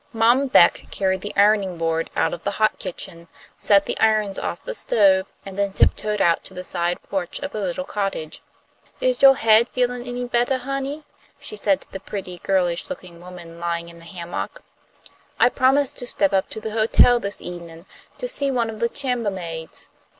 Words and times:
Mom 0.13 0.47
Beck 0.47 0.87
carried 0.89 1.21
the 1.21 1.31
ironing 1.35 1.77
board 1.77 2.09
out 2.15 2.33
of 2.33 2.43
the 2.43 2.49
hot 2.57 2.79
kitchen, 2.79 3.27
set 3.59 3.85
the 3.85 3.99
irons 3.99 4.39
off 4.39 4.65
the 4.65 4.73
stove, 4.73 5.31
and 5.45 5.59
then 5.59 5.71
tiptoed 5.71 6.19
out 6.19 6.43
to 6.43 6.55
the 6.55 6.63
side 6.63 6.99
porch 7.03 7.37
of 7.41 7.51
the 7.51 7.61
little 7.61 7.83
cottage. 7.85 8.41
"Is 8.99 9.21
yo' 9.21 9.33
head 9.33 9.67
feelin' 9.69 10.07
any 10.07 10.25
bettah, 10.25 10.57
honey?" 10.57 11.03
she 11.39 11.55
said 11.55 11.81
to 11.81 11.91
the 11.91 11.99
pretty, 11.99 12.39
girlish 12.39 12.89
looking 12.89 13.21
woman 13.21 13.59
lying 13.59 13.89
in 13.89 13.99
the 13.99 14.05
hammock. 14.05 14.63
"I 15.39 15.49
promised 15.49 15.97
to 15.97 16.07
step 16.07 16.33
up 16.33 16.49
to 16.49 16.59
the 16.59 16.71
hotel 16.71 17.19
this 17.19 17.39
evenin' 17.39 17.85
to 18.17 18.27
see 18.27 18.49
one 18.49 18.71
of 18.71 18.79
the 18.79 18.89
chambah 18.89 19.29
maids. 19.31 19.87